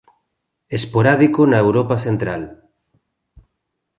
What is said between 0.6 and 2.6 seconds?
Esporádico na Europa Central.